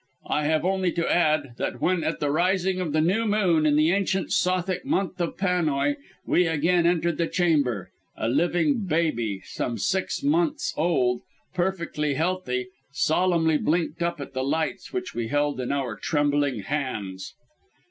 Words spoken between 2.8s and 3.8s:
of the new moon in